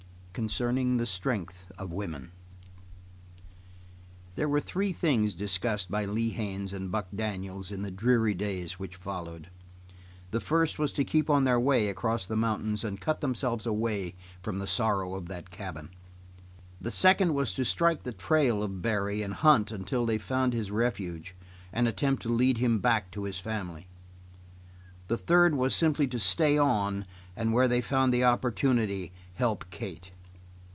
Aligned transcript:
Concerning 0.33 0.95
The 0.95 1.05
Strength 1.05 1.69
Of 1.77 1.91
Women 1.91 2.31
There 4.35 4.47
were 4.47 4.61
three 4.61 4.93
things 4.93 5.33
discussed 5.33 5.91
by 5.91 6.05
Lee 6.05 6.29
Haines 6.29 6.71
and 6.71 6.89
Buck 6.89 7.07
Daniels 7.13 7.69
in 7.69 7.81
the 7.81 7.91
dreary 7.91 8.33
days 8.33 8.79
which 8.79 8.95
followed. 8.95 9.49
The 10.31 10.39
first 10.39 10.79
was 10.79 10.93
to 10.93 11.03
keep 11.03 11.29
on 11.29 11.43
their 11.43 11.59
way 11.59 11.89
across 11.89 12.25
the 12.25 12.37
mountains 12.37 12.85
and 12.85 13.01
cut 13.01 13.19
themselves 13.19 13.65
away 13.65 14.15
from 14.41 14.59
the 14.59 14.67
sorrow 14.67 15.15
of 15.15 15.25
that 15.27 15.51
cabin. 15.51 15.89
The 16.79 16.91
second 16.91 17.33
was 17.33 17.51
to 17.55 17.65
strike 17.65 18.03
the 18.03 18.13
trail 18.13 18.63
of 18.63 18.81
Barry 18.81 19.21
and 19.21 19.33
hunt 19.33 19.69
until 19.69 20.05
they 20.05 20.17
found 20.17 20.53
his 20.53 20.71
refuge 20.71 21.35
and 21.73 21.89
attempt 21.89 22.21
to 22.23 22.33
lead 22.33 22.57
him 22.57 22.79
back 22.79 23.11
to 23.11 23.25
his 23.25 23.39
family. 23.39 23.89
The 25.09 25.17
third 25.17 25.55
was 25.55 25.75
simply 25.75 26.07
to 26.07 26.19
stay 26.19 26.57
on 26.57 27.05
and 27.35 27.51
where 27.51 27.67
they 27.67 27.81
found 27.81 28.13
the 28.13 28.23
opportunity, 28.23 29.11
help 29.33 29.65
Kate. 29.71 30.11